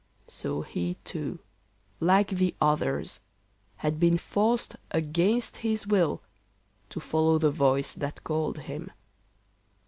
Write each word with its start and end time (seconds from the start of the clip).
So 0.27 0.63
he 0.63 0.97
too, 1.03 1.37
like 1.99 2.29
the 2.29 2.55
others, 2.59 3.19
had 3.75 3.99
been 3.99 4.17
forced 4.17 4.75
against 4.89 5.57
his 5.57 5.85
will 5.85 6.23
to 6.89 6.99
follow 6.99 7.37
the 7.37 7.51
voice 7.51 7.93
that 7.93 8.23
called 8.23 8.57
him. 8.61 8.89